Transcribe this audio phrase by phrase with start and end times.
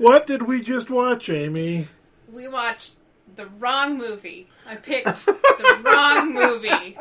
[0.00, 1.88] What did we just watch, Amy?
[2.32, 2.94] We watched
[3.36, 4.48] the wrong movie.
[4.66, 6.96] I picked the wrong movie.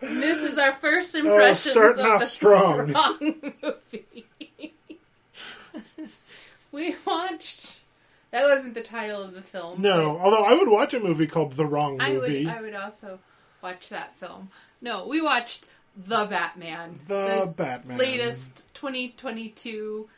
[0.00, 2.92] And this is our first oh, impressions Oh, starting of off the strong.
[2.92, 4.26] wrong movie.
[6.72, 7.78] we watched.
[8.32, 9.80] That wasn't the title of the film.
[9.80, 12.44] No, although I would watch a movie called The Wrong but I Movie.
[12.44, 12.54] would.
[12.54, 13.20] I would also
[13.62, 14.50] watch that film.
[14.80, 15.64] No, we watched
[15.96, 16.98] the Batman.
[17.06, 17.98] the, Batman.
[17.98, 20.08] latest 2022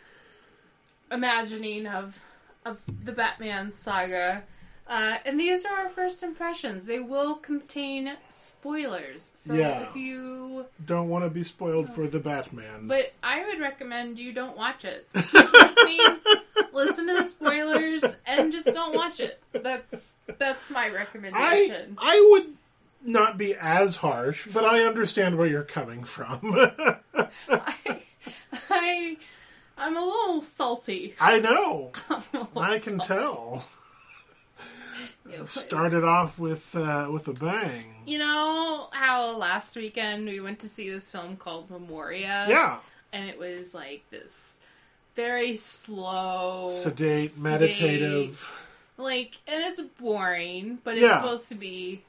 [1.11, 2.25] imagining of
[2.65, 4.43] of the Batman saga.
[4.87, 6.85] Uh, and these are our first impressions.
[6.87, 9.31] They will contain spoilers.
[9.35, 9.89] So Yeah.
[9.89, 12.89] if you Don't want to be spoiled for the Batman.
[12.89, 15.09] but I would recommend you don't watch it.
[15.15, 16.01] Keep listening,
[16.73, 19.41] listen to the spoilers and just don't watch it.
[19.53, 21.97] That's that's my I recommendation.
[21.99, 22.55] I would
[23.03, 26.41] not be as harsh, but I understand where you're coming from.
[27.49, 28.03] I,
[28.69, 29.17] I
[29.81, 31.15] I'm a little salty.
[31.21, 31.91] I know.
[32.11, 33.07] A can salty.
[33.07, 33.65] tell.
[35.33, 37.95] It Started off with uh, with a bang.
[38.05, 42.47] You know how last weekend we went to see this film called Memoria?
[42.49, 42.79] Yeah,
[43.13, 44.57] And it was like this
[45.15, 48.67] very slow, sedate, sedate, meditative.
[48.97, 51.21] Like, and it's boring, but it's Yeah.
[51.21, 52.03] supposed to be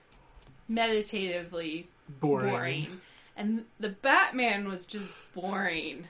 [0.68, 2.50] meditatively Boring.
[2.50, 3.02] boring.
[3.38, 6.08] And the Batman was just boring.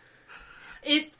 [0.83, 1.17] It's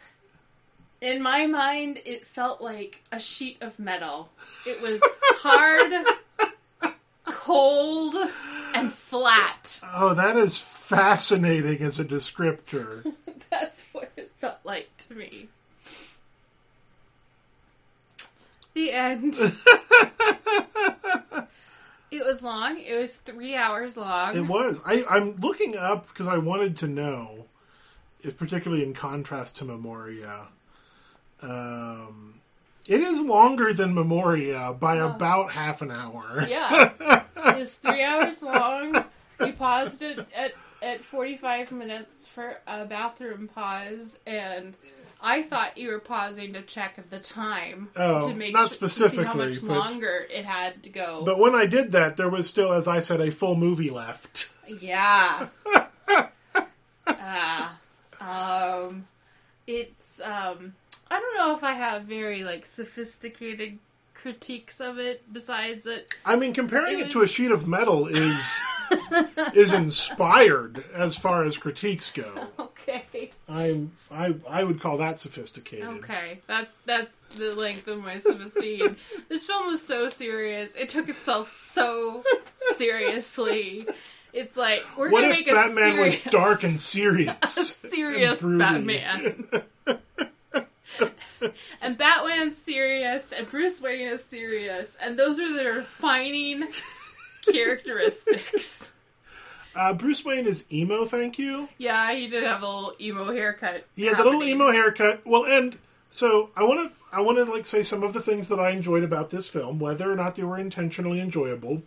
[1.01, 4.29] in my mind it felt like a sheet of metal.
[4.65, 5.01] It was
[5.39, 6.05] hard,
[7.25, 8.15] cold,
[8.73, 9.81] and flat.
[9.93, 13.13] Oh, that is fascinating as a descriptor.
[13.49, 15.49] That's what it felt like to me.
[18.73, 19.35] The end.
[22.11, 22.79] it was long.
[22.79, 24.37] It was three hours long.
[24.37, 24.81] It was.
[24.85, 27.47] I, I'm looking up because I wanted to know,
[28.21, 30.47] if particularly in contrast to Memoria.
[31.41, 32.35] Um,
[32.87, 35.09] it is longer than Memoria by Oh.
[35.09, 36.45] about half an hour.
[36.47, 37.23] Yeah.
[37.57, 39.05] it's three hours long.
[39.39, 44.75] We paused it at, at 45 minutes for a bathroom pause, and
[45.21, 49.23] I thought you were pausing to check the time Oh, to make not sure, see
[49.23, 51.23] how much but- longer it had to go.
[51.25, 54.49] But when I did that, there was still, as I said, a full movie left.
[54.67, 55.47] Yeah.
[57.07, 57.77] Ah.
[58.87, 59.07] um,
[59.67, 60.73] it's um,
[61.11, 63.77] I don't know if I have very like sophisticated
[64.13, 65.21] critiques of it.
[65.31, 68.59] Besides it, I mean, comparing It it, to a sheet of metal is
[69.53, 72.47] is inspired as far as critiques go.
[72.59, 75.85] okay, I'm I I would call that sophisticated.
[75.85, 78.95] okay, that that's the length of my sophistication.
[79.29, 80.75] this film was so serious.
[80.75, 82.23] It took itself so
[82.75, 83.85] seriously.
[84.33, 87.35] It's like we're What gonna if make a Batman serious, was dark and serious?
[87.89, 88.59] serious and?
[88.59, 89.47] Batman.
[91.81, 96.67] And Batman's serious, and Bruce Wayne is serious, and those are their defining
[97.51, 98.93] characteristics.
[99.75, 101.69] Uh, Bruce Wayne is emo, thank you.
[101.77, 103.85] Yeah, he did have a little emo haircut.
[103.95, 105.25] Yeah, the little emo haircut.
[105.25, 105.77] Well, and
[106.09, 108.71] so I want to I want to like say some of the things that I
[108.71, 111.83] enjoyed about this film, whether or not they were intentionally enjoyable.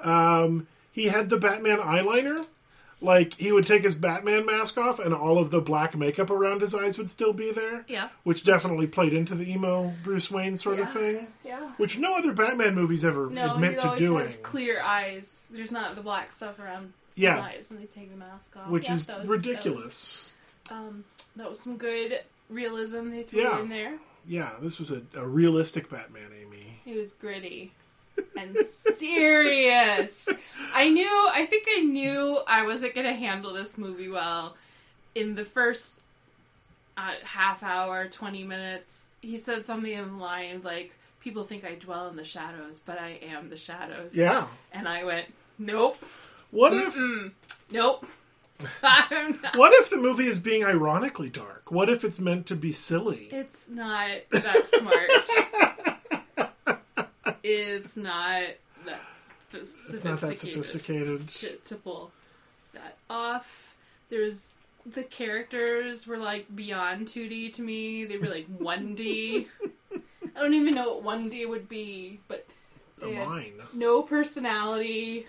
[0.00, 2.46] Um, he had the Batman eyeliner.
[3.02, 6.60] Like he would take his Batman mask off, and all of the black makeup around
[6.62, 10.56] his eyes would still be there, Yeah, which definitely played into the emo Bruce Wayne
[10.56, 11.72] sort of thing, yeah.
[11.78, 14.22] which no other Batman movies ever No, admit to always doing.
[14.22, 15.48] has clear eyes.
[15.52, 17.36] There's not the black stuff around Yeah.
[17.36, 18.68] his eyes when they take the mask off.
[18.70, 20.30] which Yeah, is that was- ridiculous.
[20.68, 21.04] That was, um,
[21.36, 23.60] that was some good realism they threw Yeah.
[23.60, 23.98] in there.
[24.28, 26.80] Yeah, this was a, a realistic Batman, Amy.
[26.86, 27.72] It was gritty
[28.36, 30.28] and serious.
[30.74, 34.56] I knew, I think I knew I wasn't going to handle this movie well.
[35.14, 35.98] In the first
[36.96, 42.08] uh, half hour, 20 minutes, he said something in line like, People think I dwell
[42.08, 44.16] in the shadows, but I am the shadows.
[44.16, 44.48] Yeah.
[44.72, 45.96] And I went, Nope,
[46.50, 47.30] What if mm,
[47.70, 48.04] nope.
[48.82, 49.56] I'm not.
[49.56, 51.70] What if the movie is being ironically dark?
[51.70, 53.28] What if it's meant to be silly?
[53.30, 55.71] It's not that smart.
[57.42, 58.42] it's not
[58.86, 59.00] that
[59.54, 60.64] s- It's not that sophisticated.
[60.64, 61.28] sophisticated.
[61.28, 62.10] to, to pull
[62.74, 63.74] that off.
[64.10, 64.48] There's
[64.84, 68.04] the characters were like beyond 2D to me.
[68.04, 69.46] They were like 1D.
[70.34, 72.46] I don't even know what 1D would be, but
[73.00, 73.52] A they had line.
[73.72, 75.26] no personality,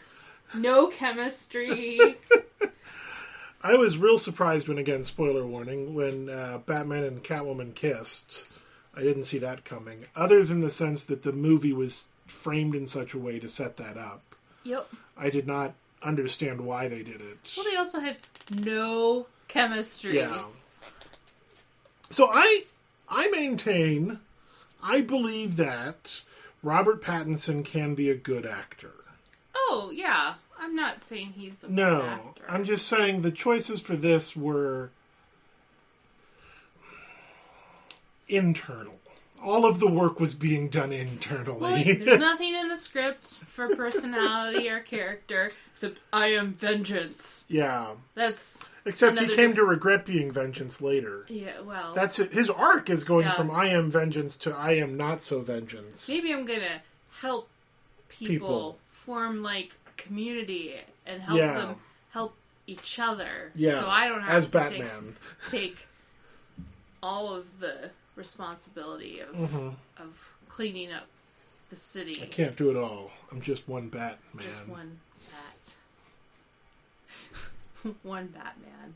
[0.55, 2.17] no chemistry.
[3.65, 8.47] I was real surprised when, again, spoiler warning, when uh, Batman and Catwoman kissed.
[8.95, 10.05] I didn't see that coming.
[10.15, 13.77] Other than the sense that the movie was framed in such a way to set
[13.77, 14.21] that up,
[14.63, 14.87] yep.
[15.17, 17.53] I did not understand why they did it.
[17.57, 18.17] Well, they also had
[18.63, 20.17] no chemistry.
[20.17, 20.43] Yeah.
[22.09, 22.65] So I
[23.09, 24.19] I maintain
[24.83, 26.21] I believe that
[26.61, 28.91] Robert Pattinson can be a good actor.
[29.55, 32.43] Oh yeah, I'm not saying he's a No, actor.
[32.47, 34.91] I'm just saying the choices for this were
[38.27, 38.95] internal.
[39.43, 41.93] All of the work was being done Well, internally.
[41.95, 47.43] there's nothing in the script for personality or character except I am vengeance.
[47.49, 47.91] yeah.
[48.15, 51.25] That's Except he came diff- to regret being vengeance later.
[51.27, 51.59] yeah.
[51.61, 52.31] Well, That's it.
[52.33, 53.33] His arc is going Yeah.
[53.33, 56.07] from I am vengeance to I am not so vengeance.
[56.07, 56.81] maybe I'm gonna
[57.19, 57.49] help
[58.07, 58.79] people, People.
[58.91, 60.75] form like community
[61.05, 61.53] and help Yeah.
[61.53, 61.75] them
[62.11, 62.35] help
[62.65, 63.51] each other.
[63.55, 65.15] Yeah, So I don't have as to Batman.
[65.47, 65.87] Take, take
[67.01, 69.75] all of the responsibility of Mhm.
[69.97, 71.07] of cleaning up
[71.69, 72.21] the city.
[72.21, 73.11] I can't do it all.
[73.31, 74.43] I'm just one Batman.
[74.45, 74.99] Just one
[75.31, 75.75] bat.
[78.03, 78.95] one Batman.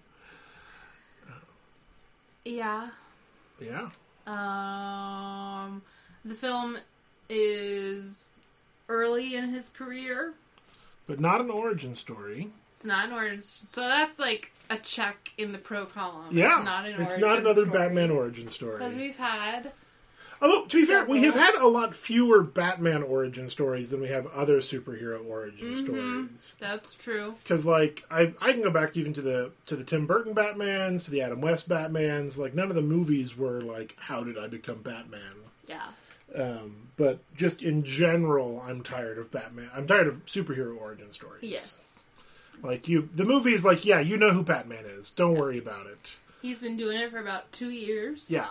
[2.46, 2.92] Yeah.
[3.60, 3.90] Yeah.
[4.28, 5.82] Um,
[6.24, 6.78] the film
[7.30, 8.30] is
[8.88, 10.34] early in his career.
[11.08, 12.52] But not an origin story.
[12.78, 16.38] It's not an origin, so that's like a check in the pro column.
[16.38, 16.58] Yeah.
[16.58, 17.76] it's not an it's not another story.
[17.80, 18.78] Batman origin story.
[18.78, 19.72] because we've had
[20.40, 24.10] Although, to be fair, we have had a lot fewer Batman origin stories than we
[24.10, 25.78] have other superhero origin Mhm.
[25.84, 26.56] stories.
[26.60, 27.34] that's true.
[27.42, 31.04] Because, like, I I can go back even to the to the Tim Burton Batmans,
[31.06, 32.38] to the Adam West Batmans.
[32.38, 35.34] Like, none of the movies were like, "How did I become Batman?"
[35.68, 35.88] Yeah,
[36.36, 39.72] Um, but just in general, I'm tired of Batman.
[39.74, 41.42] I'm tired of superhero origin stories.
[41.42, 41.97] yes,
[42.64, 45.12] Like you, the movies, like, yeah, you know who Batman is.
[45.12, 46.16] Don't worry about it.
[46.42, 48.28] he's been doing it for about two years.
[48.30, 48.48] Yeah,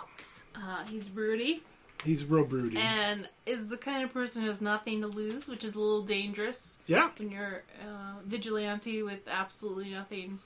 [0.55, 1.63] uh, he's broody
[2.05, 2.77] he's real broody.
[2.77, 6.03] and is the kind of person who has nothing to lose, which is a little
[6.03, 10.39] dangerous yeah, when you're uh, vigilante with absolutely nothing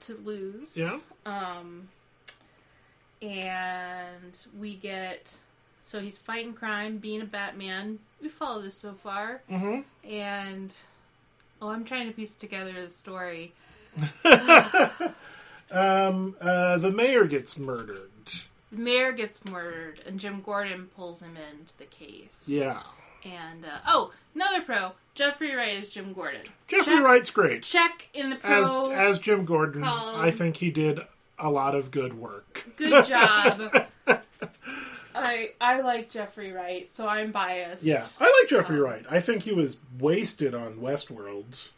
[0.00, 0.76] to lose.
[0.76, 0.98] yeah.
[1.26, 1.88] Um,
[3.22, 5.36] and we get
[5.84, 7.98] so he's fighting crime, being a Batman.
[8.22, 9.80] We follow this so far, Mm-hmm.
[10.08, 10.72] and
[11.62, 13.52] oh, I'm trying to piece together the story.
[15.70, 18.08] um, uh, the mayor gets murdered.
[18.72, 22.44] The mayor gets murdered, and Jim Gordon pulls him into the case.
[22.46, 22.82] Yeah,
[23.24, 26.42] And uh, oh, another pro, Jeffrey Wright is Jim Gordon.
[26.68, 28.90] Jeffrey check, Wright's great Check in the as pro.
[28.92, 29.82] as Jim Gordon.
[29.82, 30.20] column.
[30.20, 31.00] I think he did
[31.38, 32.64] a lot of good work.
[32.76, 33.86] Good job.
[35.22, 37.82] I I like Jeffrey Wright, so I'm biased.
[37.82, 39.04] Yeah, I like Jeffrey Um, Wright.
[39.10, 41.68] I think he was wasted on Westworld,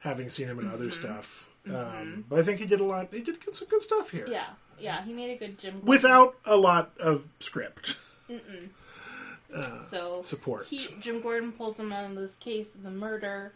[0.00, 1.00] having seen him in other Mm-hmm.
[1.06, 1.48] stuff.
[1.68, 3.08] Um, but I think he did a lot.
[3.12, 4.26] He did good- some good stuff here.
[4.28, 4.46] Yeah,
[4.78, 5.72] yeah, he made a good Jim.
[5.74, 5.88] Gordon.
[5.88, 7.96] without a lot of script
[8.30, 8.68] Mm-mm.
[9.54, 10.66] uh, So support.
[10.66, 13.52] he Jim Gordon pulls him out of this case of the murder,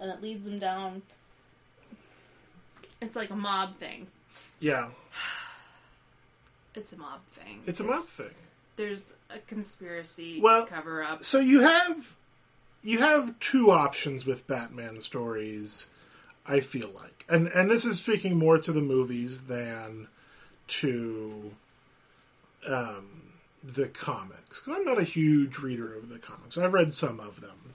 [0.00, 1.02] and it leads him down.
[3.02, 4.06] It's like a mob thing.
[4.60, 4.88] yeah,
[6.74, 7.62] It's a mob thing.
[7.66, 8.30] it's a mob thing.
[8.78, 11.24] There's a conspiracy Well, cover up.
[11.24, 12.14] So you have
[12.80, 15.88] you have two options with Batman stories.
[16.46, 20.06] I feel like, and and this is speaking more to the movies than
[20.68, 21.50] to
[22.68, 23.32] um,
[23.64, 24.62] the comics.
[24.68, 26.56] I'm not a huge reader of the comics.
[26.56, 27.74] I've read some of them,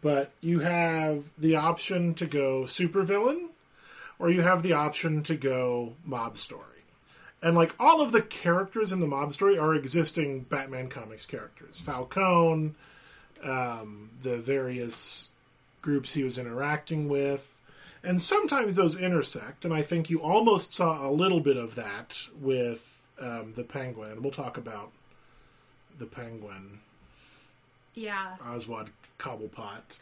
[0.00, 3.48] but you have the option to go supervillain,
[4.18, 6.73] or you have the option to go mob story.
[7.44, 11.78] And like all of the characters in the mob story are existing Batman comics characters.
[11.78, 12.74] Falcone,
[13.42, 15.28] um, the various
[15.82, 17.54] groups he was interacting with,
[18.02, 19.66] and sometimes those intersect.
[19.66, 24.12] And I think you almost saw a little bit of that with um, the Penguin.
[24.12, 24.90] And we'll talk about
[25.98, 26.80] the Penguin,
[27.94, 29.98] Yeah, Oswald Cobblepot,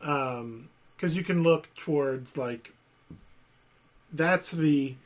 [0.00, 2.72] because you can look towards like
[4.12, 4.96] that's the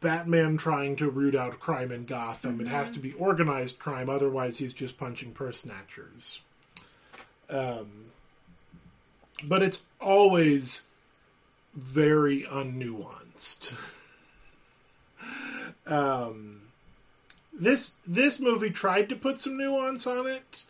[0.00, 2.60] Batman trying to root out crime in Gotham.
[2.60, 6.40] It has to be organized crime, otherwise he's just punching purse snatchers.
[7.48, 8.06] Um,
[9.44, 10.82] but it's always
[11.74, 13.74] very unnuanced.
[15.86, 16.62] um,
[17.52, 20.64] this this movie tried to put some nuance on it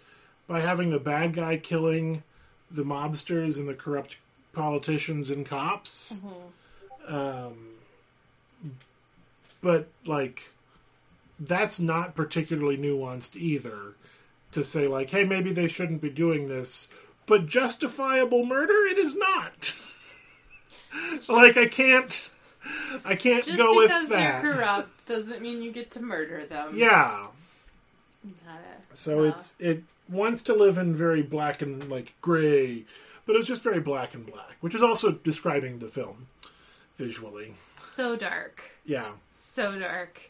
[0.47, 2.23] by having the bad guy killing
[2.71, 4.17] the mobsters and the corrupt
[4.53, 6.21] politicians and cops.
[7.07, 7.77] Um,
[9.67, 10.53] but like,
[11.41, 13.97] that's not particularly nuanced either.
[14.53, 16.87] To say like, hey, maybe they shouldn't be doing this,
[17.27, 19.75] but justifiable murder it is not.
[21.29, 22.31] like I can't,
[23.05, 24.41] I can't just go because with that.
[24.41, 26.79] because they're corrupt doesn't mean you get to murder them.
[26.79, 27.27] Yeah,
[28.95, 32.85] So it's it wants to live in very black and like gray,
[33.27, 36.29] but it's just very black and black, which is also describing the film
[36.97, 37.55] visually.
[37.75, 38.63] so dark.
[38.85, 40.21] Yeah, so dark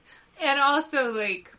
[0.40, 1.52] and also like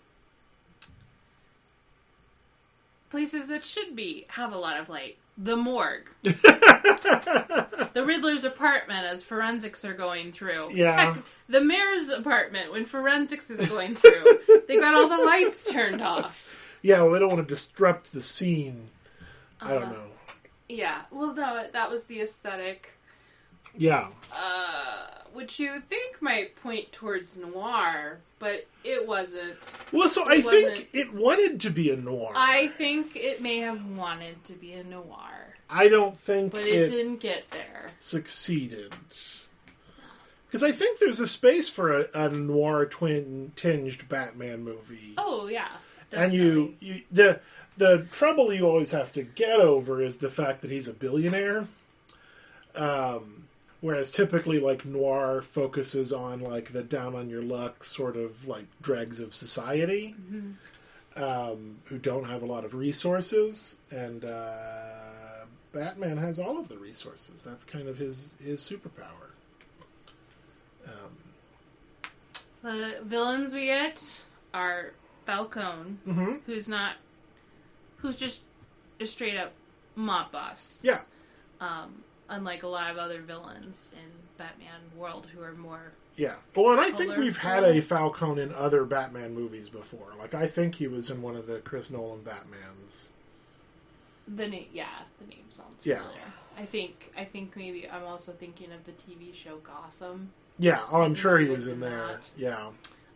[3.10, 5.18] places that should be have a lot of light.
[5.40, 10.72] The morgue, the Riddler's apartment as forensics are going through.
[10.74, 11.14] Yeah.
[11.14, 14.40] Heck, the mayor's apartment when forensics is going through.
[14.68, 16.56] they got all the lights turned off.
[16.82, 18.90] yeah, well, they don't want to disrupt the scene.
[19.62, 19.92] I don't Uh-huh.
[19.92, 20.04] know.
[20.70, 21.02] Yeah.
[21.12, 22.94] Well, no, that was the aesthetic.
[23.77, 29.57] Yeah, uh, which you think might point towards noir, but it wasn't.
[29.91, 32.31] well, so It I think it wanted to be a noir.
[32.36, 36.74] I think it may have wanted to be a noir, I don't think but it,
[36.74, 37.88] it, didn't get there.
[38.00, 38.96] succeeded.
[40.48, 45.13] Because I think there's a space for a, a noir twin tinged Batman movie.
[45.17, 45.67] Oh yeah,
[46.12, 47.41] and you, you the
[47.77, 51.67] the trouble you always have to get over is the fact that he's a billionaire.
[52.75, 53.43] Um,
[53.81, 58.65] whereas typically, like noir focuses on like the down on your luck sort of like
[58.81, 60.15] dregs of society,
[61.15, 66.77] um, who don't have a lot of resources, and uh, Batman has all of the
[66.77, 67.43] resources.
[67.43, 69.31] That's kind of his his superpower.
[70.86, 72.12] Um,
[72.63, 74.93] the villains we get are
[75.25, 76.39] Falcone, mhm.
[76.46, 76.93] who's not,
[77.98, 78.43] who's just
[79.00, 79.51] a straight up
[79.96, 80.81] mob boss.
[80.84, 81.01] Yeah,
[81.60, 86.36] Um, unlike a lot of other villains in Batman world who are more Yeah.
[86.55, 87.81] Well, and I think we've had a.
[87.81, 90.13] Falcone in other Batman movies before.
[90.19, 93.10] Like, I think he was in one of the Chris Nolan Batmans.
[94.27, 94.88] The name, yeah,
[95.19, 96.00] the name sounds Yeah.
[96.01, 96.22] familiar.
[96.57, 100.31] I think, I think maybe I'm also thinking of the TV show Gotham.
[100.60, 100.84] Yeah.
[100.91, 102.07] Oh, I'm sure he was in there.
[102.07, 102.29] that.
[102.36, 102.69] Yeah.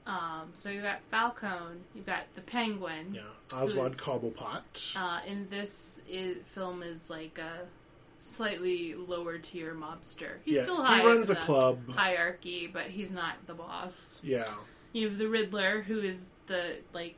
[0.05, 3.13] Um, so you got Falcone, you got the Penguin.
[3.15, 3.21] Yeah.
[3.57, 4.95] Oswald Cobblepot.
[4.95, 7.65] Uh, and this is, film is like a
[8.21, 10.35] slightly lower tier mobster.
[10.45, 10.63] He's yeah.
[10.63, 11.79] still high he runs a club.
[11.89, 14.21] hierarchy, but he's not the boss.
[14.23, 14.45] Yeah.
[14.93, 17.15] You have the Riddler, who is the like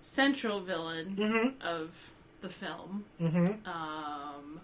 [0.00, 1.66] central villain Mm-hmm.
[1.66, 1.90] of
[2.42, 3.04] the film.
[3.20, 3.66] Mm-hmm.
[3.68, 4.60] Um,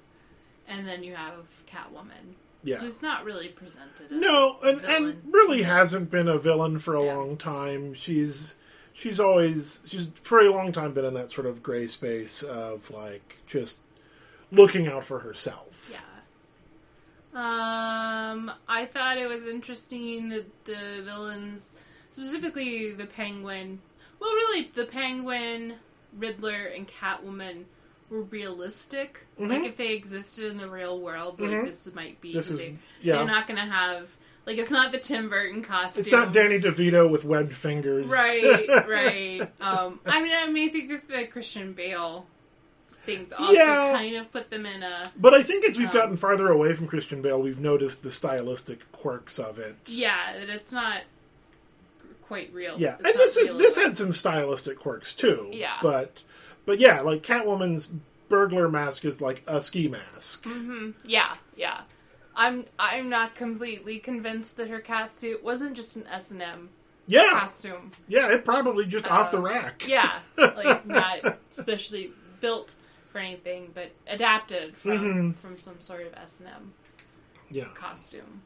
[0.68, 2.76] and then you have Catwoman, Yeah.
[2.78, 4.12] who's not really presented.
[4.12, 7.16] As No, and, and really hasn't been a villain for a Yeah.
[7.16, 7.94] long time.
[7.94, 8.54] She's
[8.92, 12.90] she's always she's for a long time been in that sort of gray space of
[12.90, 13.78] like just
[14.52, 15.88] looking out for herself.
[15.90, 15.98] Yeah.
[17.32, 21.74] Um, I thought it was interesting that the villains,
[22.10, 23.80] specifically the Penguin,
[24.18, 25.74] well, really the Penguin,
[26.18, 27.64] Riddler, and Catwoman
[28.10, 29.26] were realistic.
[29.38, 29.48] Mhm.
[29.48, 31.64] Like if they existed in the real world, like Mhm.
[31.66, 32.32] this might be.
[32.32, 33.16] This is they, yeah.
[33.18, 34.16] They're not going to have
[34.46, 36.00] like it's not the Tim Burton costume.
[36.00, 38.10] It's not Danny DeVito with webbed fingers.
[38.10, 39.42] Right, right.
[39.60, 42.26] Um, I mean, I mean, I think that the Christian Bale
[43.06, 43.92] things also Yeah.
[43.92, 46.74] kind of put them in a But I think as we've Um, gotten farther away
[46.74, 49.76] from Christian Bale, we've noticed the stylistic quirks of it.
[49.86, 51.02] yeah that it's not
[52.26, 52.76] quite real.
[52.78, 55.48] Yeah, It's and this is this had some stylistic quirks too.
[55.52, 55.78] Yeah.
[55.82, 56.22] but
[56.66, 57.88] but yeah, like Catwoman's
[58.28, 60.44] burglar mask is like a ski mask.
[60.44, 60.94] Mhm.
[61.04, 61.80] Yeah, yeah.
[62.36, 66.68] I'm I'm not completely convinced that her cat suit wasn't just an S and M
[67.08, 67.90] Yeah, costume.
[68.06, 69.84] yeah, it probably just off the Uh, rack.
[69.88, 72.76] Yeah, like not specially built
[73.12, 75.34] for anything, but adapted from Mhm.
[75.36, 76.72] from some sort of S and M
[77.50, 77.68] yeah.
[77.74, 78.42] costume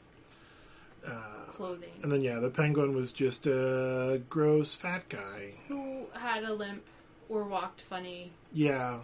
[1.07, 1.93] Uh, clothing.
[2.03, 5.55] and then yeah, the penguin was just a gross fat guy.
[5.69, 6.83] Who had a limp
[7.29, 8.33] or walked funny?
[8.53, 9.01] Yeah.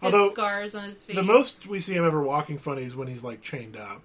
[0.00, 1.16] Had Although scars on his face.
[1.16, 4.02] the most we see him ever walking funny is when he's like chained up.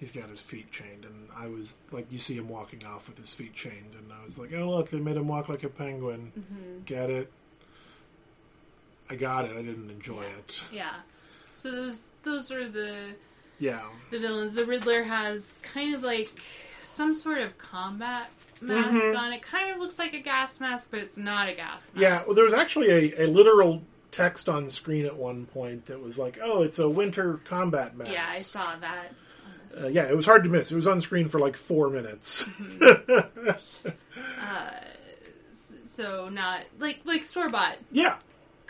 [0.00, 3.18] He's got his feet chained, and I was like, you see him walking off with
[3.18, 5.68] his feet chained, and I was like, oh look, they made him walk like a
[5.68, 6.32] penguin.
[6.36, 6.84] Mhm.
[6.84, 7.30] Get it?
[9.12, 9.52] I got it.
[9.52, 10.38] I didn't enjoy Yeah.
[10.38, 10.62] it.
[10.72, 10.94] Yeah.
[11.54, 13.10] So those those are the
[13.58, 13.82] Yeah.
[14.10, 14.54] the villains.
[14.54, 16.30] The Riddler has kind of like
[16.80, 18.30] some sort of combat
[18.62, 19.16] mask Mhm.
[19.18, 19.32] on.
[19.32, 21.96] It kind of looks like a gas mask, but it's not a gas mask.
[21.96, 26.00] Yeah, well, there was actually a, a literal text on screen at one point that
[26.00, 29.14] was like, "Oh, it's a winter combat mask." Yeah, I saw that.
[29.80, 30.70] Uh, yeah, it was hard to miss.
[30.72, 32.44] It was on screen for like four minutes.
[34.40, 34.70] Uh,
[35.84, 38.16] so not like like store bought yeah,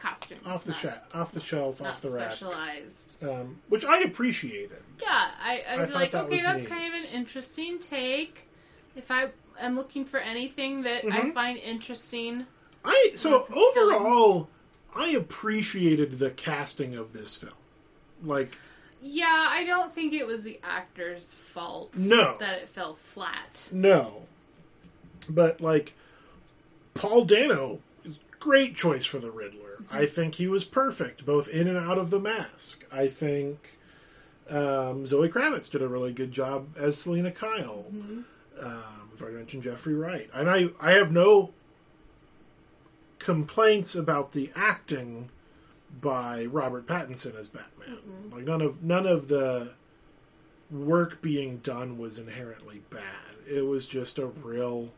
[0.02, 3.22] costumes, off the not, shelf, off the shelf, off the rack, specialized.
[3.22, 4.78] um, which I appreciated.
[5.00, 5.08] Yeah,
[5.42, 6.68] I, I, I was like, that okay, was that's neat.
[6.68, 8.48] kind of an interesting take.
[8.96, 9.28] If I
[9.60, 11.34] am looking for anything that I Mhm.
[11.34, 12.46] find interesting,
[12.84, 13.92] I so this film.
[13.94, 14.48] overall,
[14.94, 17.52] I appreciated the casting of this film.
[18.24, 18.58] Like,
[19.00, 21.94] yeah, I don't think it was the actor's fault.
[21.96, 22.36] No.
[22.38, 23.68] that it fell flat.
[23.72, 24.24] no,
[25.28, 25.94] but like
[26.94, 29.71] Paul Dano is great choice for the Riddler.
[29.90, 32.84] I think he was perfect, both in and out of the mask.
[32.92, 33.78] I think
[34.50, 37.86] um, Zoe Kravitz did a really good job as Selina Kyle.
[37.92, 38.24] Mhm.
[38.60, 41.52] Um, we've already mentioned Jeffrey Wright, and I I have no
[43.18, 45.30] complaints about the acting
[46.00, 47.98] by Robert Pattinson as Batman.
[48.32, 49.72] Like none of none of the
[50.70, 53.36] work being done was inherently bad.
[53.48, 54.90] It was just a real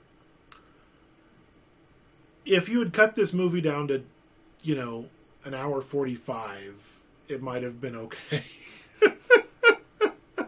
[2.45, 4.05] if you had cut this movie down to,
[4.65, 5.05] you know,
[5.45, 8.45] an hour 45, it might have been okay.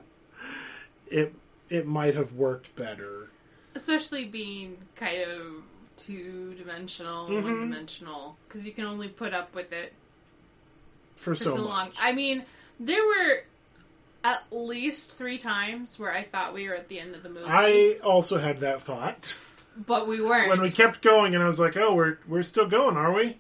[1.09, 1.35] it
[1.69, 3.29] it might have worked better.
[3.75, 5.43] Especially being kind of
[5.97, 7.43] two dimensional, Mhm.
[7.43, 9.93] one dimensional, because you can only put up with it
[11.17, 11.91] For, for so, so, long.
[12.01, 12.45] I mean,
[12.81, 13.43] there were
[14.25, 17.47] at least three times where I thought we were at the end of the movie,
[17.47, 19.37] I also had that thought
[19.77, 20.49] but we weren't.
[20.49, 23.37] when we kept going, and I was like, "Oh, we're we're still going, are we?"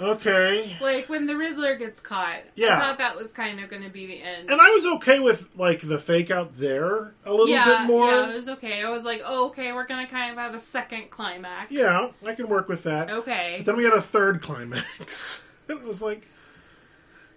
[0.00, 0.76] Okay.
[0.80, 2.40] like when the Riddler gets caught.
[2.54, 2.76] Yeah.
[2.76, 4.50] I thought that was kind of going to be the end.
[4.50, 8.06] And I was okay with like the fake out there a little yeah, bit more.
[8.06, 8.82] yeah, it was okay.
[8.82, 11.70] I was like, oh, okay, we're gonna kind of have a second climax.
[11.70, 13.10] Yeah, I can work with that.
[13.10, 13.56] Okay.
[13.58, 15.42] But then we had a third climax.
[15.68, 16.26] it was like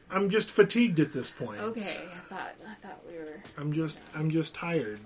[0.10, 1.60] I'm just fatigued at this point.
[1.60, 1.82] Okay.
[1.82, 3.42] I thought I thought we were.
[3.58, 5.00] I'm just I'm just tired.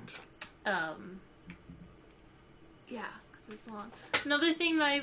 [0.65, 1.21] Um.
[2.89, 3.91] Yeah, because it was long.
[4.25, 5.01] Another thing that I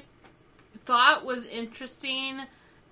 [0.85, 2.41] thought was interesting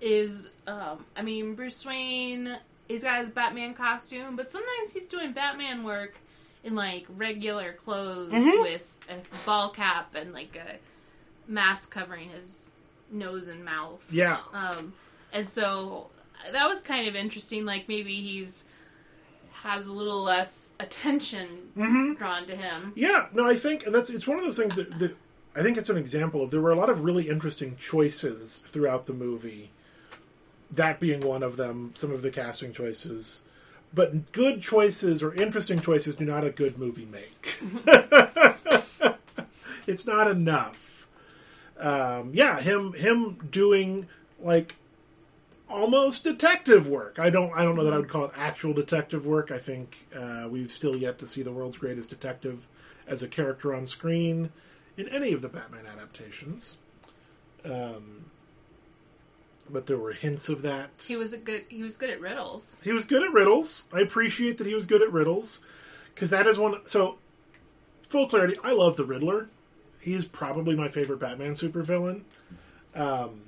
[0.01, 5.31] is, um, I mean, Bruce Wayne, he's got his Batman costume, but sometimes he's doing
[5.33, 6.15] Batman work
[6.63, 8.61] in like regular clothes Mhm.
[8.61, 10.77] with a ball cap and like a
[11.51, 12.71] mask covering his
[13.11, 14.05] nose and mouth.
[14.11, 14.39] Yeah.
[14.53, 14.93] Um,
[15.31, 16.09] and so
[16.51, 17.65] that was kind of interesting.
[17.65, 18.65] Like maybe he's
[19.51, 21.47] has a little less attention
[21.77, 22.13] Mm-hmm.
[22.15, 22.91] drawn to him.
[22.95, 25.15] Yeah, no, I think that's it's one of those things that, that
[25.55, 29.05] I think it's an example of there were a lot of really interesting choices throughout
[29.05, 29.71] the movie.
[30.71, 33.43] That being one of them, some of the casting choices.
[33.93, 37.57] But good choices or interesting choices do not a good movie make.
[39.87, 41.07] it's not enough.
[41.79, 44.07] Um, yeah, him him doing
[44.39, 44.75] like
[45.69, 47.19] almost detective work.
[47.19, 49.51] I don't I don't know that I would call it actual detective work.
[49.51, 52.67] I think uh, we've still yet to see the world's greatest detective
[53.05, 54.49] as a character on screen
[54.97, 56.77] in any of the Batman adaptations.
[57.65, 58.25] Um,
[59.69, 60.89] but there were hints of that.
[61.01, 61.65] He was a good.
[61.69, 62.81] He was good at riddles.
[62.83, 63.83] He was good at riddles.
[63.93, 65.59] I appreciate that he was good at riddles
[66.13, 66.81] because that is one.
[66.85, 67.17] So,
[68.09, 69.47] full clarity, I love the Riddler.
[69.99, 72.21] He's probably my favorite Batman supervillain.
[72.93, 73.41] Um,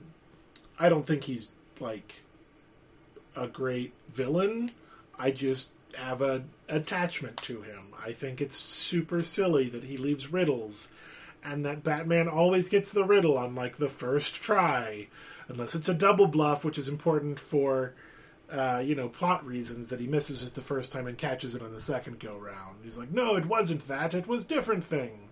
[0.79, 2.23] I don't think he's like
[3.36, 4.69] a great villain.
[5.19, 7.93] I just have a attachment to him.
[8.03, 10.89] I think it's super silly that he leaves riddles
[11.45, 15.08] and that Batman always gets the riddle on like the first try
[15.47, 17.93] unless it's a double bluff which is important for
[18.49, 21.62] uh, you know, plot reasons that he misses it the first time and catches it
[21.62, 22.77] on the second go round.
[22.84, 24.13] He's like, no, it wasn't that.
[24.13, 25.29] It was different thing.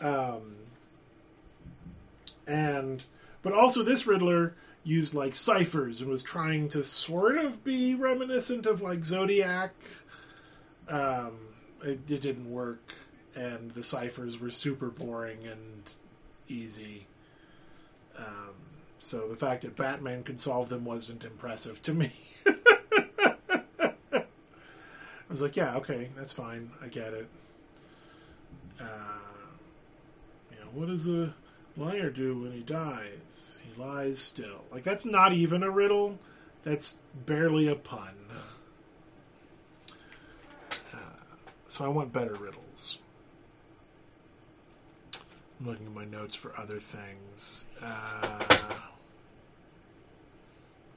[0.00, 0.56] Um,
[2.46, 3.02] and
[3.42, 4.54] but also this Riddler
[4.84, 9.74] used like ciphers and was trying to sort of be reminiscent of like Zodiac.
[10.88, 11.38] Um,
[11.82, 12.94] it, it didn't work,
[13.34, 15.82] and the ciphers were super boring and
[16.48, 17.06] easy.
[18.18, 18.54] Um,
[18.98, 22.12] so the fact that Batman could solve them wasn't impressive to me.
[24.12, 24.24] I
[25.28, 26.70] was like, yeah, okay, that's fine.
[26.82, 27.26] I get it.
[28.78, 28.84] Uh,
[30.50, 31.34] you know, what does a
[31.76, 33.58] liar do when he dies?
[33.64, 34.64] He lies still.
[34.70, 36.18] Like, that's not even a riddle.
[36.64, 38.14] That's barely a pun.
[40.92, 40.96] Uh,
[41.68, 42.98] so I want better riddles.
[45.62, 47.66] I'm looking at my notes for other things.
[47.80, 48.40] Uh,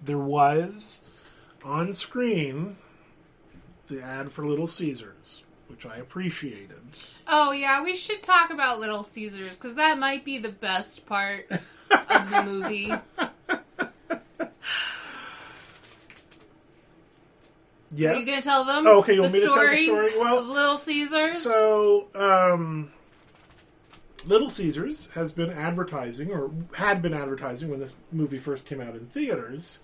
[0.01, 1.01] there was
[1.63, 2.77] on screen
[3.87, 6.79] the ad for Little Caesars, which I appreciated.
[7.27, 11.47] Oh yeah, we should talk about Little Caesars because that might be the best part
[11.51, 12.91] of the movie.
[17.91, 18.15] Yes.
[18.15, 18.87] Are you gonna tell them?
[18.87, 20.19] Oh, okay, you want the me to tell the story?
[20.19, 21.37] Well, of Little Caesars.
[21.37, 22.91] So, um,
[24.25, 28.95] Little Caesars has been advertising, or had been advertising when this movie first came out
[28.95, 29.79] in theaters,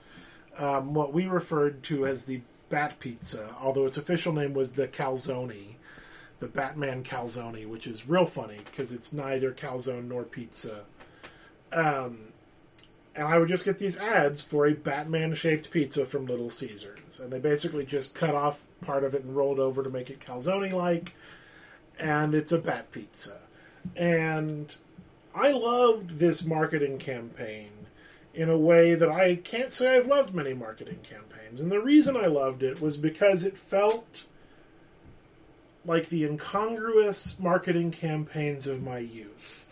[0.57, 4.87] um, what we referred to as the Bat Pizza, although its official name was the
[4.87, 5.75] Calzone,
[6.39, 10.85] the Batman Calzone, which is real funny because it's neither calzone nor pizza.
[11.71, 12.31] Um,
[13.15, 17.19] and I would just get these ads for a Batman shaped pizza from Little Caesars.
[17.19, 20.19] And they basically just cut off part of it and rolled over to make it
[20.19, 21.13] calzone like.
[21.99, 23.37] And it's a bat pizza.
[23.95, 24.75] And
[25.33, 27.69] I loved this marketing campaign
[28.33, 31.59] in a way that I can't say I've loved many marketing campaigns.
[31.61, 34.23] And the reason I loved it was because it felt
[35.85, 39.65] like the incongruous marketing campaigns of my youth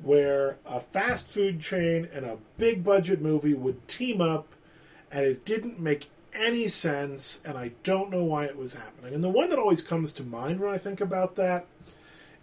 [0.00, 4.54] where a fast food chain and a big budget movie would team up,
[5.10, 9.14] and it didn't make any sense, and I don't know why it was happening.
[9.14, 11.66] And the one that always comes to mind when I think about that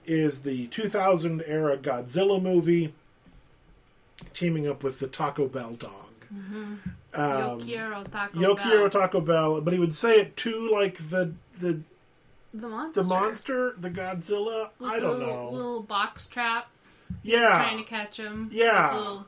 [0.07, 2.93] is the 2000 era Godzilla movie
[4.33, 5.91] teaming up with the Taco Bell dog.
[6.31, 6.79] Um,
[7.13, 9.01] Yo quiero Taco Yo quiero Bell.
[9.01, 11.81] Taco Bell, but he would say it too like the the
[12.53, 13.01] the monster.
[13.01, 14.69] the monster, the Godzilla.
[14.79, 15.49] With I don't little, know.
[15.51, 16.67] Little box trap.
[17.23, 18.49] yeah, Trying to catch him.
[18.51, 18.93] Yeah.
[18.93, 19.25] With a little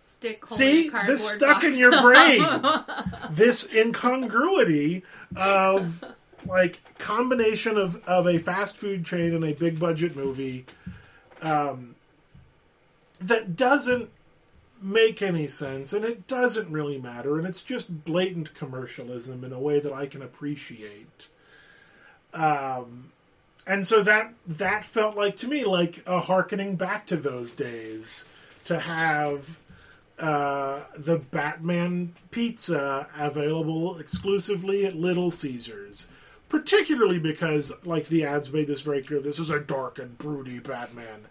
[0.00, 0.88] stick holding See?
[1.06, 2.44] This stuck in your brain.
[3.30, 5.02] this incongruity
[5.36, 6.04] of
[6.46, 10.66] like combination of, of a fast food chain and a big budget movie
[11.42, 11.94] um,
[13.20, 14.10] that doesn't
[14.80, 19.58] make any sense and it doesn't really matter and it's just blatant commercialism in a
[19.58, 21.28] way that I can appreciate.
[22.32, 23.12] Um,
[23.66, 28.24] and so that that felt like to me like a harkening back to those days
[28.66, 29.58] to have
[30.18, 36.08] uh, the Batman pizza available exclusively at Little Caesars.
[36.54, 40.60] Particularly because, like the ads made this very clear, this is a dark and broody
[40.60, 41.22] Batman.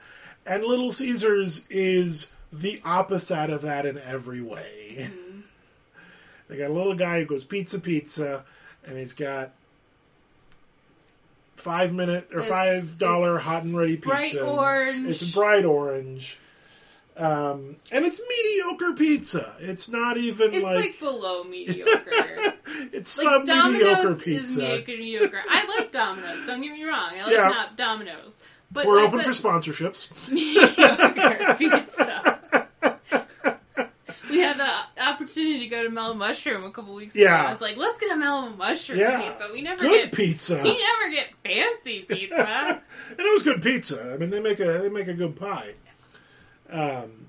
[0.46, 5.10] And Little Caesars is the opposite of that in every way.
[6.50, 8.44] they got a little guy who goes pizza, pizza,
[8.86, 9.52] and he's got
[11.56, 15.08] five minute or It's- five dollar hot and ready bright orange.
[15.08, 16.38] It's bright orange.
[17.16, 19.56] Um, and it's mediocre pizza.
[19.60, 22.56] It's not even It's like, like, below mediocre.
[22.92, 24.84] it's like sub mediocre Domino's is pizza.
[24.88, 25.42] mediocre.
[25.50, 26.46] I like Domino's.
[26.48, 27.12] Don't get me wrong.
[27.16, 27.48] I like Yeah.
[27.50, 28.42] not Domino's.
[28.72, 30.10] But We're that's open a for sponsorships.
[30.32, 32.40] mediocre pizza.
[34.30, 37.26] We had the opportunity to go to Mellow Mushroom a couple weeks ago.
[37.26, 37.46] Yeah.
[37.46, 39.30] I was like, let's get a Mellow Mushroom Yeah.
[39.30, 39.50] pizza.
[39.54, 40.56] We never Good get pizza.
[40.56, 42.82] we never get fancy pizza.
[43.12, 44.12] and it was good pizza.
[44.12, 45.74] I mean, they make a they make a good pie.
[46.72, 47.28] Um,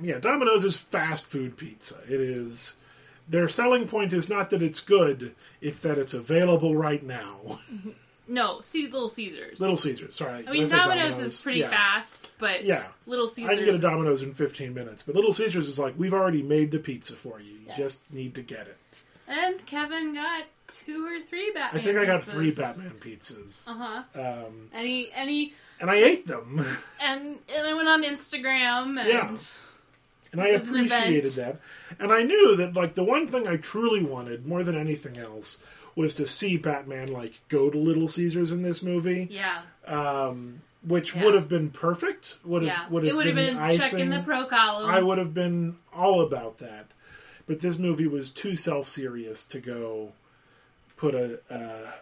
[0.00, 1.96] yeah, Domino's is fast food pizza.
[2.08, 2.76] It is
[3.28, 7.60] their selling point is not that it's good; it's that it's available right now.
[8.28, 9.60] no, see Little Caesars.
[9.60, 10.46] Little Caesars, sorry.
[10.46, 11.70] I mean, say Domino's, is pretty Yeah.
[11.70, 13.50] fast, but Yeah, Little Caesars.
[13.50, 16.14] I can get a is- Domino's in 15 minutes, but Little Caesars is like we've
[16.14, 17.52] already made the pizza for you.
[17.52, 17.76] You Yes.
[17.78, 18.76] just need to get it.
[19.28, 21.80] And Kevin got two or three Batman.
[21.80, 22.30] I think I got pizzas.
[22.32, 24.20] three Batman pizzas, Uh huh.
[24.46, 25.28] um, And he and
[25.80, 26.64] and I ate them.
[27.00, 29.36] and and I went on Instagram and Yeah.
[30.32, 31.60] And I an appreciated event.
[31.90, 32.00] that.
[32.02, 35.58] And I knew that like the one thing I truly wanted more than anything else
[35.94, 39.28] was to see Batman like go to Little Caesars in this movie.
[39.30, 41.24] yeah, Um which Yeah.
[41.24, 42.36] would have been perfect.
[42.44, 42.88] Would have yeah.
[42.90, 43.80] would have it would have been, been icing.
[43.80, 44.88] checking the pro column.
[44.90, 46.86] I would have been all about that.
[47.46, 50.12] But this movie was too self serious to go
[50.96, 51.92] put a uh,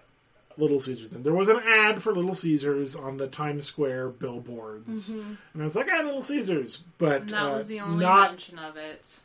[0.56, 1.10] Little Caesars.
[1.10, 5.74] There was an ad for Little Caesars on the Times Square billboards, and I was
[5.76, 9.18] like, "Ah, Little Caesars," but and that uh, was the only not mention of it.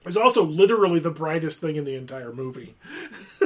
[0.00, 2.74] it was also literally the brightest thing in the entire movie.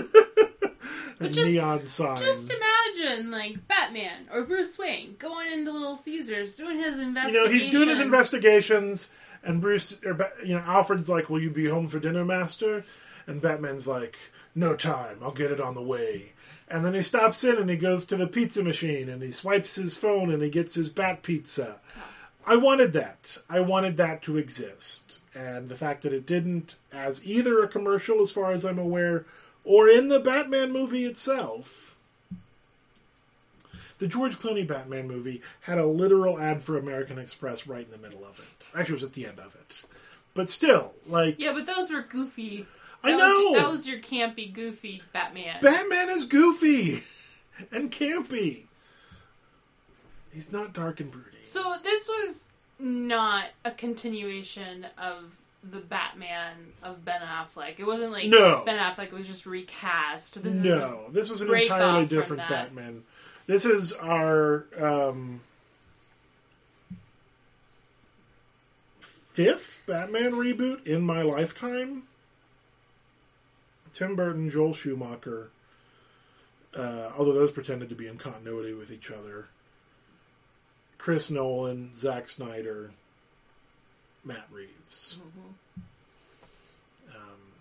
[1.20, 2.18] a just- neon sign.
[2.18, 7.34] Just imagine, like Batman or Bruce Wayne going into Little Caesars doing his investigations.
[7.34, 9.10] you know, he's doing his investigations,
[9.44, 12.84] and Bruce, or you know, Alfred's like, "Will you be home for dinner, Master?"
[13.26, 14.18] And Batman's like,
[14.54, 15.18] "No time.
[15.22, 16.32] I'll get it on the way."
[16.68, 19.74] And then he stops in and he goes to the pizza machine and he swipes
[19.74, 21.80] his phone and he gets his bat pizza.
[22.46, 23.38] I wanted that.
[23.48, 25.20] I wanted that to exist.
[25.34, 29.26] And the fact that it didn't, as either a commercial, as far as I'm aware,
[29.64, 31.96] or in the Batman movie itself.
[33.98, 37.98] The George Clooney Batman movie had a literal ad for American Express right in the
[37.98, 38.66] middle of it.
[38.78, 39.82] Actually, it was at the end of it.
[40.32, 42.66] But still, like, Yeah, but those were goofy.
[43.02, 43.50] I know!
[43.50, 45.60] Was, that was your campy, goofy Batman.
[45.62, 47.02] Batman is goofy
[47.72, 48.62] and campy.
[50.32, 51.38] He's not dark and broody.
[51.42, 57.74] So this was not a continuation of the Batman of Ben Affleck.
[57.78, 58.62] It wasn't like No.
[58.64, 60.42] Ben Affleck was just recast.
[60.42, 62.48] This is no, this was an entirely different.
[62.48, 63.02] Batman.
[63.46, 65.40] This is our um,
[69.00, 72.04] fifth Batman reboot in my lifetime.
[73.92, 75.50] Tim Burton, Joel Schumacher,
[76.74, 79.48] uh, although those pretended to be in continuity with each other.
[80.98, 82.92] Chris Nolan, Zack Snyder,
[84.24, 85.18] Matt Reeves.
[87.14, 87.54] Um,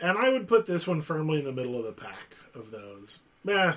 [0.00, 3.18] and I would put this one firmly in the middle of the pack of those.
[3.44, 3.74] Meh,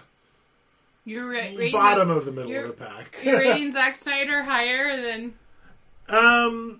[1.03, 3.17] you're ra- rating bottom of the middle of the pack.
[3.23, 5.33] You're rating Zack Snyder higher than
[6.07, 6.79] um,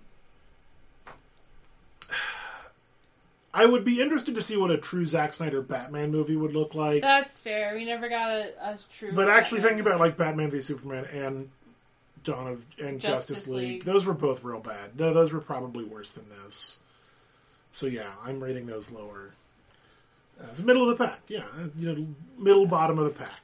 [3.62, 6.76] I would be interested to see what a true Zack Snyder Batman movie would look
[6.76, 7.02] like.
[7.02, 7.74] that's fair.
[7.76, 9.12] We never got a, a true.
[9.14, 9.78] But actually, Batman.
[9.78, 11.50] thinking about like Batman v Superman and
[12.24, 13.68] Dawn of and Justice, Justice League.
[13.70, 13.84] League.
[13.84, 14.98] Those were both real bad.
[14.98, 16.78] Th- Those were probably worse than this.
[17.72, 19.34] So yeah, I'm rating those lower.
[20.42, 21.20] Uh, it's middle of the pack.
[21.28, 23.42] Yeah, uh, you know, middle bottom of the pack.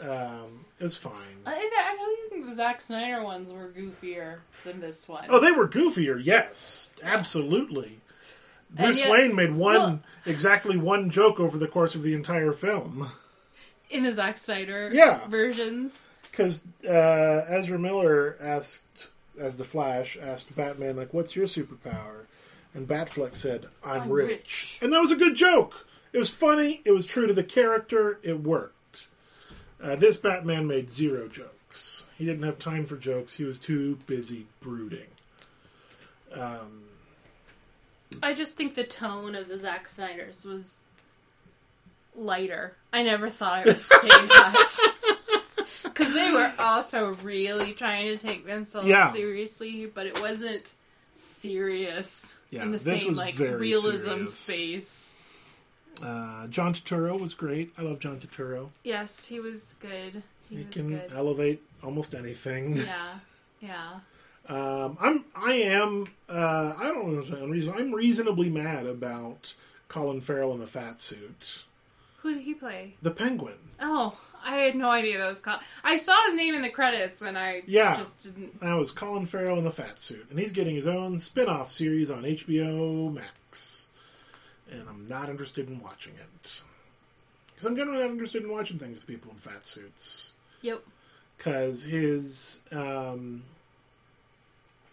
[0.00, 1.12] Um, it was fine.
[1.46, 5.26] I actually think the Zack Snyder ones were goofier than this one.
[5.28, 6.18] Oh, they were goofier.
[6.22, 7.98] Yes, absolutely.
[8.72, 12.52] Bruce yet- Wayne made one well- exactly one joke over the course of the entire
[12.52, 13.10] film.
[13.90, 15.26] in the Zack Snyder Yeah.
[15.28, 16.08] versions.
[16.30, 19.08] Because uh, Ezra Miller asked,
[19.38, 22.24] as the Flash, asked Batman, like, "What's your superpower?"
[22.74, 24.28] And Batfleck said, "I'm, I'm rich.
[24.30, 24.78] rich.
[24.80, 25.86] and that was a good joke.
[26.14, 26.80] It was funny.
[26.86, 28.18] It was true to the character.
[28.22, 29.06] It worked.
[29.82, 32.04] Uh, this Batman made zero jokes.
[32.16, 33.34] He didn't have time for jokes.
[33.34, 35.08] He was too busy brooding.
[36.32, 36.84] Um,
[38.22, 40.84] I just think the tone of the Zack Snyder's was
[42.16, 42.74] lighter.
[42.92, 44.78] I never thought I would say that.
[45.82, 49.12] Because they were also really trying to take themselves Yeah.
[49.12, 50.72] seriously, but it wasn't
[51.16, 54.34] serious Yeah, in the this same was like very realism serious.
[54.88, 55.16] space.
[56.02, 57.72] uh, John Turturro was great.
[57.76, 58.70] I love John Turturro.
[58.84, 60.22] Yes, he was good.
[60.48, 61.12] He, He was can good.
[61.14, 62.78] elevate almost anything.
[62.78, 63.18] Yeah,
[63.60, 64.00] yeah.
[64.48, 69.54] Um, I'm I am uh, I don't the reason I'm reasonably mad about
[69.88, 71.62] Colin Farrell in the fat suit.
[72.18, 72.94] Who did he play?
[73.02, 73.54] The Penguin.
[73.80, 75.60] Oh, I had no idea that was called.
[75.82, 77.96] I saw his name in the credits, and I Yeah.
[77.96, 78.60] just didn't.
[78.60, 82.10] That was Colin Farrell in the fat suit, and he's getting his own spin-off series
[82.10, 83.88] on HBO Max.
[84.70, 86.62] And I'm not interested in watching it
[87.48, 90.32] because I'm generally not interested in watching things with people in fat suits.
[90.62, 90.82] Yep.
[91.36, 93.42] because his um,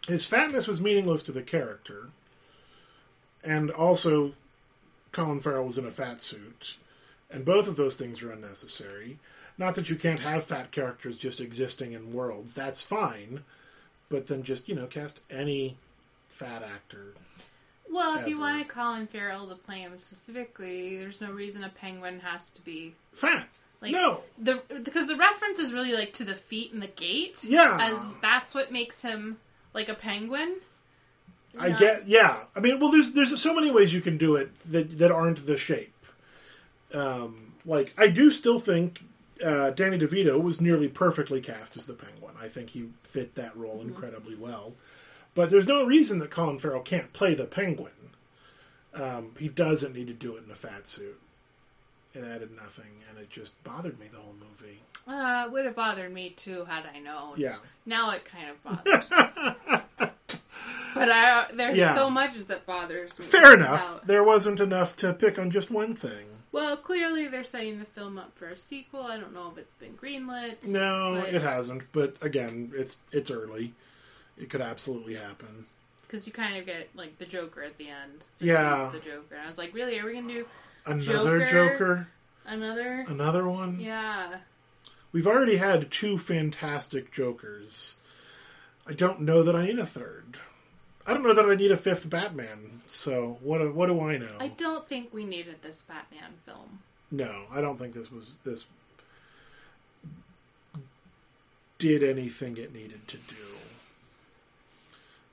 [0.08, 2.10] his fatness was meaningless to the character,
[3.44, 4.34] and also
[5.12, 6.78] Colin Farrell was in a fat suit,
[7.30, 9.20] and both of those things are unnecessary.
[9.58, 13.44] Not that you can't have fat characters just existing in worlds; that's fine,
[14.10, 15.78] but then just you know cast any
[16.30, 17.14] fat actor.
[17.92, 18.42] Well, if you Ever.
[18.42, 22.94] wanted Colin Farrell to play him specifically, there's no reason a penguin has to be
[23.14, 23.48] Fat?
[23.82, 27.44] like no, the because the reference is really like to the feet and the gait.
[27.44, 27.78] yeah.
[27.82, 29.38] as that's what makes him
[29.74, 30.58] like a penguin.
[31.58, 32.44] I get, yeah.
[32.56, 35.46] I mean, well, there's there's so many ways you can do it that that aren't
[35.46, 35.94] the shape.
[36.94, 39.02] Um, like I do still think
[39.44, 42.36] uh, Danny DeVito was nearly perfectly cast as the Penguin.
[42.40, 44.74] I think he fit that role incredibly well.
[45.36, 47.92] But there's no reason that Colin Farrell can't play the Penguin.
[48.94, 51.20] Um, he doesn't need to do it in a fat suit.
[52.14, 54.80] It added nothing, and it just bothered me the whole movie.
[55.08, 57.36] Uh, would have bothered me too had I known.
[57.38, 57.58] Yeah.
[57.86, 59.18] Now it kind of bothers me.
[60.96, 61.94] But I, there's Yeah.
[61.96, 63.26] so much that bothers me.
[63.26, 63.88] Fair enough.
[63.92, 66.26] about- There wasn't enough to pick on just one thing.
[66.52, 69.04] Well, clearly they're setting the film up for a sequel.
[69.04, 70.66] I don't know if it's been greenlit.
[70.68, 71.84] No, but- it hasn't.
[71.92, 73.74] But again, it's it's early.
[74.36, 75.66] It could absolutely happen.
[76.02, 78.26] Because you kind of get like the Joker at the end.
[78.40, 78.90] Yeah.
[78.92, 79.36] the Joker.
[79.36, 80.00] And I was like, really?
[80.00, 80.46] Are we gonna do
[80.86, 81.46] Another Joker.
[81.46, 82.08] Joker,
[82.46, 83.06] another?
[83.08, 83.80] another one.
[83.80, 84.38] Yeah.
[85.12, 87.96] We've already had two fantastic Jokers.
[88.88, 90.40] I don't know that I need a third.
[91.06, 92.82] I don't know that I need a fifth Batman.
[92.88, 93.58] So what?
[93.60, 94.36] do- What do I know?
[94.40, 96.80] I don't think we needed this Batman film.
[97.12, 98.68] No, I don't think this was this
[101.78, 103.36] did anything it needed to do.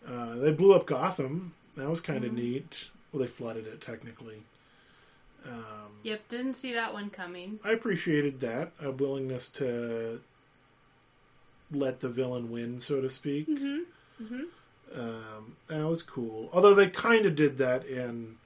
[0.06, 1.54] Uh, they blew up Gotham.
[1.76, 2.36] That was kind of Mhm.
[2.36, 2.88] neat.
[3.12, 4.44] Well, they flooded it technically.
[5.46, 5.62] Um,
[6.02, 7.58] Yep, didn't see that one coming.
[7.64, 10.20] I appreciated that a willingness to
[11.72, 13.48] let the villain win, so to speak.
[13.48, 14.24] Mm-hmm.
[14.24, 15.00] Mm-hmm.
[15.00, 16.48] Um, that was cool.
[16.52, 18.36] Although they kind of did that in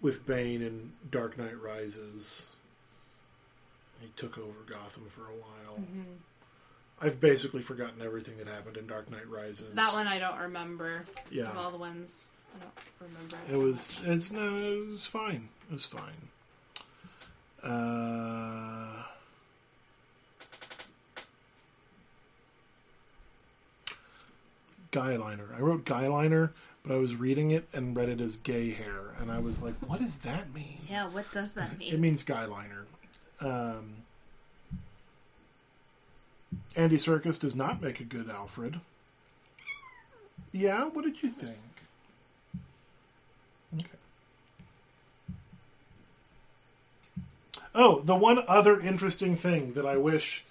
[0.00, 2.46] with Bane in Dark Knight Rises.
[4.00, 5.78] He took over Gotham for a while.
[5.78, 6.02] Mm-hmm.
[7.02, 9.74] I've basically forgotten everything that happened in Dark Knight Rises.
[9.74, 11.04] That one I don't remember.
[11.30, 11.50] yeah.
[11.50, 12.39] Of all the ones, I don't remember.
[13.50, 15.48] It was it's no, it was fine.
[15.68, 16.28] It was fine.
[17.62, 19.04] Uh,
[24.92, 25.54] guyliner.
[25.56, 26.50] I wrote guyliner,
[26.84, 29.74] but I was reading it and read it as gay hair, and I was like,
[29.86, 31.94] "What does that mean?" Yeah, what does that mean?
[31.94, 32.84] It means guyliner.
[33.40, 33.96] Um,
[36.76, 38.80] Andy Serkis does not make a good Alfred.
[40.52, 41.56] Yeah, what did you think?
[43.74, 43.86] Okay.
[47.74, 50.44] Oh, the one other interesting thing that I wish,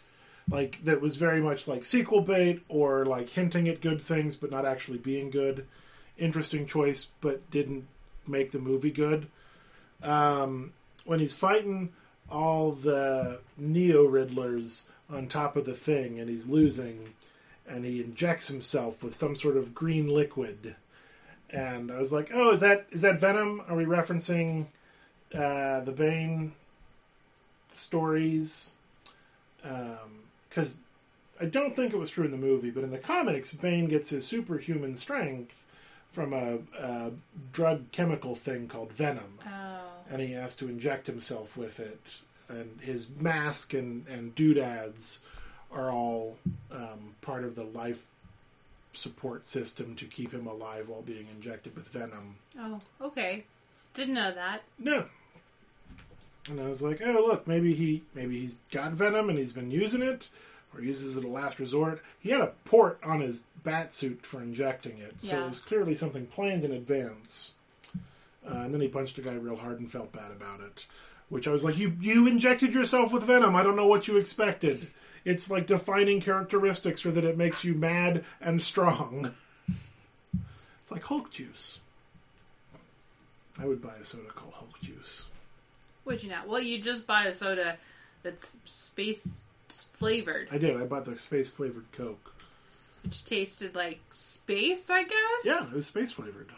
[0.49, 4.51] like, that was very much like sequel bait or like hinting at good things but
[4.51, 5.65] not actually being good.
[6.17, 7.87] Interesting choice, but didn't
[8.27, 9.27] make the movie good.
[10.01, 10.73] Um,
[11.05, 11.93] when he's fighting
[12.29, 17.13] all the Neo Riddlers on top of the thing and he's losing,
[17.67, 20.75] and he injects himself with some sort of green liquid.
[21.51, 23.61] And I was like, "Oh, is that is that Venom?
[23.67, 24.67] Are we referencing
[25.33, 26.53] uh, the Bane
[27.71, 28.73] stories?"
[29.61, 30.77] Because
[31.39, 34.09] I don't think it was true in the movie, but in the comics, Bane gets
[34.09, 35.63] his superhuman strength
[36.09, 37.11] from a, a
[37.53, 39.81] drug chemical thing called venom, Oh.
[40.09, 42.21] and he has to inject himself with it.
[42.47, 45.19] And his mask and, and doodads
[45.71, 46.37] are all
[46.71, 48.05] um, part of the life
[48.93, 52.35] support system to keep him alive while being injected with venom.
[52.59, 53.45] Oh, okay.
[53.93, 54.63] Didn't know that.
[54.77, 55.05] No.
[56.49, 59.69] And I was like, oh look, maybe he maybe he's got venom and he's been
[59.71, 60.29] using it,
[60.73, 62.01] or uses it a last resort.
[62.19, 65.43] He had a port on his bat suit for injecting it, so Yeah.
[65.43, 67.51] it was clearly something planned in advance.
[68.49, 70.85] Uh, and then he punched a guy real hard and felt bad about it.
[71.27, 73.55] Which I was like, you you injected yourself with venom.
[73.55, 74.87] I don't know what you expected.
[75.29, 79.35] It's like defining characteristics or that it makes you mad and strong.
[80.81, 81.77] It's like Hulk juice.
[83.59, 85.25] I would buy a soda called Hulk juice.
[86.05, 86.47] Would you not?
[86.47, 87.77] Well, you just bought a soda
[88.23, 90.75] that's space flavored, I did.
[90.81, 92.33] I bought the space flavored Coke.
[93.03, 95.45] which tasted like space, I guess.
[95.45, 96.49] Yeah, it was space flavored.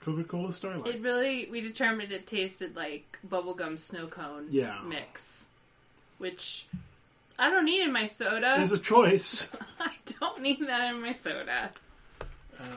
[0.00, 0.94] Coca Cola Starlight.
[0.94, 4.78] It really, we determined it tasted like bubblegum snow cone Yeah.
[4.86, 5.48] mix,
[6.16, 6.66] which
[7.38, 8.54] I don't need in my soda.
[8.56, 9.48] There's a choice.
[9.80, 11.70] I don't need that in my soda.
[12.60, 12.68] um,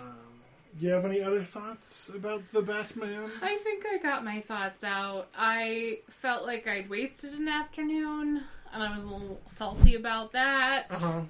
[0.80, 3.30] do you have any other thoughts about the Batman?
[3.42, 5.28] I think I got my thoughts out.
[5.38, 8.44] I felt like I'd wasted an afternoon,
[8.74, 10.88] and I was a little salty about that.
[10.92, 11.22] Uh-huh.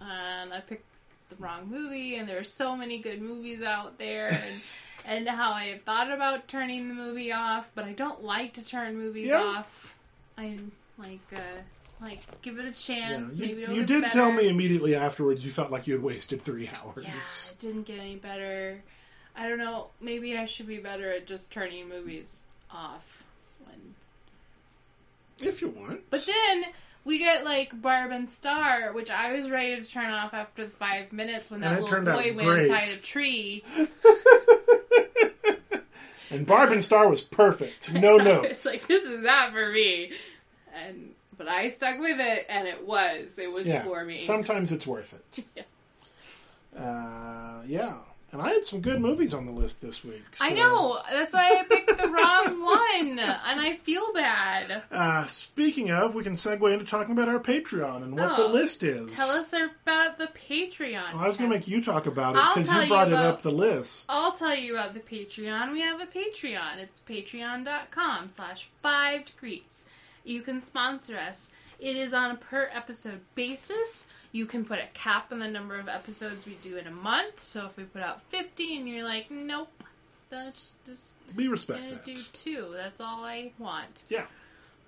[0.00, 0.84] And I picked
[1.30, 4.60] the wrong movie, and there were so many good movies out there, and,
[5.06, 8.64] and how I had thought about turning the movie off, but I don't like to
[8.64, 9.40] turn movies Yeah.
[9.42, 9.94] off.
[10.36, 10.58] I
[10.98, 11.38] like, uh,
[12.00, 13.36] like give it a Yeah, chance.
[13.36, 16.42] you Maybe it'll you did tell me immediately afterwards you felt like you had wasted
[16.44, 17.04] three hours.
[17.04, 17.10] Yeah,
[17.52, 18.82] it didn't get any better.
[19.36, 19.88] I don't know.
[20.00, 23.24] Maybe I should be better at just turning movies off
[23.64, 23.94] when.
[25.48, 26.02] If you want.
[26.10, 26.64] But then
[27.04, 31.12] we get like Barb and Star, which I was ready to turn off after five
[31.12, 32.62] minutes when that it little boy went great.
[32.70, 33.64] inside a tree.
[36.30, 37.92] and Barb and Star was perfect.
[37.92, 38.48] No notes.
[38.50, 40.12] it's like this is not for me,
[40.74, 43.38] and but I stuck with it, and it was.
[43.38, 43.82] It was yeah.
[43.82, 44.20] for me.
[44.20, 45.44] Sometimes it's worth it.
[45.56, 45.62] Yeah.
[46.76, 47.98] Uh, yeah.
[48.32, 50.24] And I had some good movies on the list this week.
[50.40, 50.98] I know.
[51.08, 54.82] That's why I picked the wrong one, and I feel bad.
[54.90, 58.50] Uh, speaking of, we can segue into talking about our Patreon and what the Oh,
[58.50, 59.12] list is.
[59.12, 61.12] Tell us about the Patreon.
[61.12, 63.14] Well, I was going to make you talk about it because you you brought it
[63.14, 64.06] up the list.
[64.08, 65.70] I'll tell you about the Patreon.
[65.70, 66.78] We have a Patreon.
[66.78, 69.84] It's patreon.com slash five degrees.
[70.24, 71.50] You can sponsor us.
[71.78, 74.06] It is on a per episode basis.
[74.32, 77.42] You can put a cap on the number of episodes we do in a month.
[77.42, 79.84] So if we put out 50 and you're like, nope,
[80.30, 82.04] that's just We respect gonna that.
[82.04, 82.70] do two.
[82.74, 84.04] That's all I want.
[84.08, 84.24] Yeah.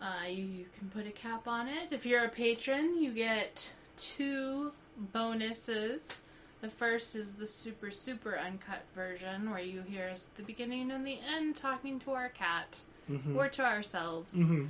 [0.01, 1.91] Uh, you, you can put a cap on it.
[1.93, 6.23] If you're a patron, you get two bonuses.
[6.63, 10.91] The first is the super, super uncut version where you hear us at the beginning
[10.91, 14.67] and the end talking to our cat hmm or to ourselves hmm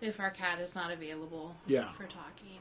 [0.00, 1.92] if our cat is not available Yeah.
[1.92, 2.60] for talking.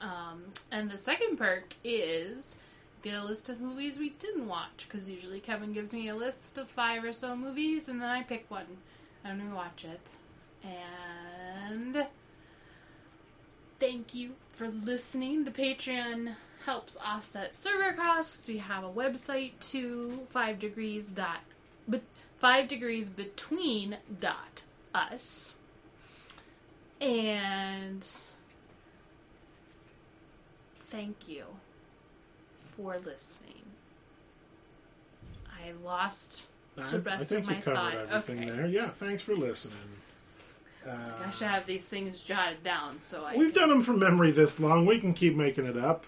[0.00, 2.56] Um, and the second perk is
[3.02, 6.58] get a list of movies we didn't watch because usually Kevin gives me a list
[6.58, 8.78] of five or so movies and then I pick one
[9.24, 10.10] and we watch it.
[10.62, 12.06] And
[13.80, 15.44] thank you for listening.
[15.44, 18.46] The Patreon helps offset server costs.
[18.48, 21.40] We have a website to five degrees dot,
[21.86, 22.02] but
[22.38, 24.62] five degrees between dot
[24.94, 25.54] us.
[27.00, 28.06] And
[30.80, 31.44] thank you
[32.62, 33.50] for listening.
[35.48, 36.48] I lost.
[36.78, 37.94] I, The rest I think of you my covered thought.
[38.10, 38.56] everything Okay.
[38.58, 38.66] there.
[38.66, 39.76] Yeah, thanks for listening.
[40.86, 43.36] Uh, I should have these things jotted down so I.
[43.36, 44.84] We've done them from memory this long.
[44.84, 46.04] We can keep making it up.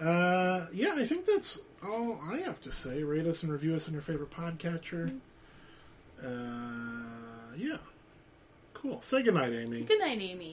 [0.00, 3.02] Uh, yeah, I think that's all I have to say.
[3.02, 5.18] Rate us and review us on your favorite podcatcher.
[6.22, 7.78] Uh, yeah.
[8.82, 9.00] Cool.
[9.00, 9.82] Say goodnight, Amy.
[9.82, 10.50] Good night, Amy.